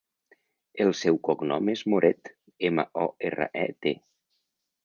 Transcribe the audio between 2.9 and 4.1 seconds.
o, erra, e, te.